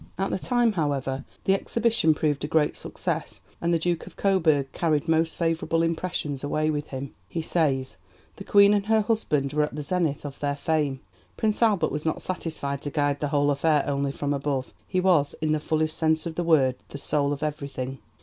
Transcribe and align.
At 0.17 0.31
the 0.31 0.39
time, 0.39 0.71
however, 0.71 1.25
the 1.43 1.53
Exhibition 1.53 2.15
proved 2.15 2.43
a 2.43 2.47
great 2.47 2.75
success, 2.75 3.39
and 3.61 3.71
the 3.71 3.77
Duke 3.77 4.07
of 4.07 4.15
Coburg 4.17 4.71
carried 4.71 5.07
most 5.07 5.35
favourable 5.37 5.83
impressions 5.83 6.43
away 6.43 6.71
with 6.71 6.87
him. 6.87 7.13
He 7.29 7.43
says: 7.43 7.97
"The 8.37 8.43
Queen 8.43 8.73
and 8.73 8.87
her 8.87 9.01
husband 9.01 9.53
were 9.53 9.61
at 9.61 9.75
the 9.75 9.83
zenith 9.83 10.25
of 10.25 10.39
their 10.39 10.55
fame.... 10.55 11.01
Prince 11.37 11.61
Albert 11.61 11.91
was 11.91 12.03
not 12.03 12.23
satisfied 12.23 12.81
to 12.81 12.89
guide 12.89 13.19
the 13.19 13.27
whole 13.27 13.51
affair 13.51 13.83
only 13.85 14.11
from 14.11 14.33
above; 14.33 14.73
he 14.87 14.99
was, 14.99 15.35
in 15.39 15.51
the 15.51 15.59
fullest 15.59 15.95
sense 15.95 16.25
of 16.25 16.33
the 16.33 16.43
word, 16.43 16.77
the 16.89 16.97
soul 16.97 17.31
of 17.31 17.43
everything. 17.43 17.99